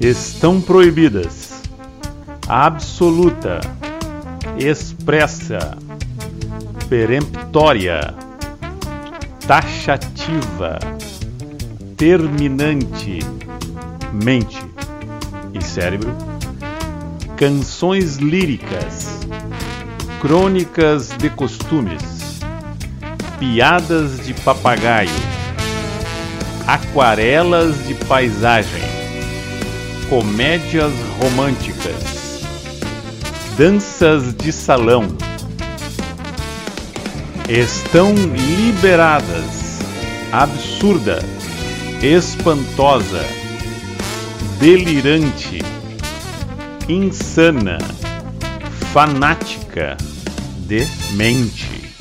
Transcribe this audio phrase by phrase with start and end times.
[0.00, 1.62] Estão proibidas.
[2.48, 3.60] Absoluta,
[4.58, 5.76] expressa,
[6.88, 8.14] peremptória,
[9.46, 10.78] taxativa,
[11.96, 13.18] terminante,
[14.12, 14.64] mente
[15.52, 16.14] e cérebro,
[17.36, 19.20] canções líricas,
[20.20, 22.40] crônicas de costumes,
[23.38, 25.10] piadas de papagaio,
[26.66, 28.87] aquarelas de paisagem
[30.08, 32.40] comédias românticas,
[33.58, 35.04] danças de salão.
[37.46, 39.80] Estão liberadas,
[40.32, 41.22] absurda,
[42.02, 43.22] espantosa,
[44.58, 45.62] delirante,
[46.88, 47.76] insana,
[48.92, 49.94] fanática,
[50.60, 51.94] demente,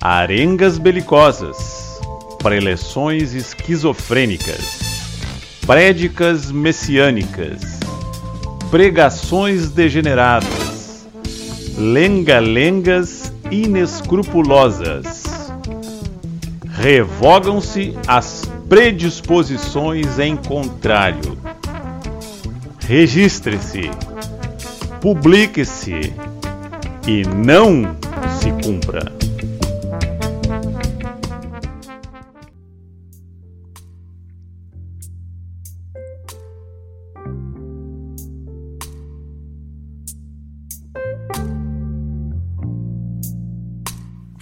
[0.00, 2.00] arengas belicosas,
[2.42, 4.79] preleções esquizofrênicas
[5.70, 7.78] prédicas messiânicas,
[8.72, 11.06] pregações degeneradas,
[11.78, 15.52] lenga-lengas inescrupulosas.
[16.72, 21.38] Revogam-se as predisposições em contrário.
[22.80, 23.92] Registre-se,
[25.00, 26.12] publique-se
[27.06, 27.96] e não
[28.40, 29.19] se cumpra.